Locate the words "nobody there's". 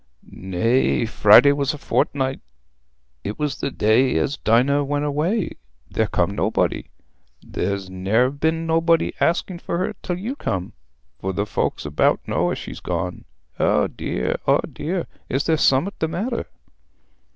6.35-7.87